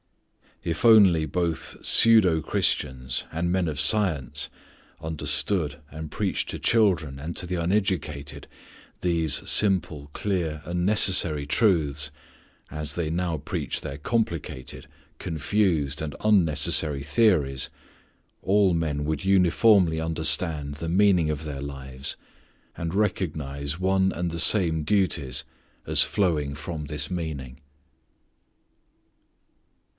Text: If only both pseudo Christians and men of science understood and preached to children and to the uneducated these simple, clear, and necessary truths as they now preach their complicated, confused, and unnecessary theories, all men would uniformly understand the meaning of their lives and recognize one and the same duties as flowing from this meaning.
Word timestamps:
If 0.63 0.83
only 0.85 1.25
both 1.25 1.77
pseudo 1.85 2.41
Christians 2.41 3.25
and 3.31 3.51
men 3.51 3.67
of 3.67 3.79
science 3.79 4.49
understood 4.99 5.79
and 5.91 6.09
preached 6.11 6.49
to 6.49 6.59
children 6.59 7.17
and 7.19 7.35
to 7.37 7.45
the 7.47 7.55
uneducated 7.55 8.47
these 9.01 9.47
simple, 9.49 10.09
clear, 10.13 10.61
and 10.65 10.85
necessary 10.85 11.45
truths 11.47 12.11
as 12.71 12.93
they 12.93 13.09
now 13.09 13.37
preach 13.37 13.81
their 13.81 13.97
complicated, 13.97 14.87
confused, 15.17 15.99
and 16.01 16.15
unnecessary 16.23 17.01
theories, 17.03 17.69
all 18.43 18.73
men 18.75 19.03
would 19.05 19.23
uniformly 19.25 19.99
understand 19.99 20.75
the 20.75 20.89
meaning 20.89 21.29
of 21.31 21.43
their 21.43 21.61
lives 21.61 22.15
and 22.75 22.93
recognize 22.93 23.79
one 23.79 24.11
and 24.11 24.29
the 24.31 24.39
same 24.39 24.83
duties 24.83 25.43
as 25.87 26.01
flowing 26.01 26.53
from 26.55 26.85
this 26.85 27.09
meaning. 27.09 27.59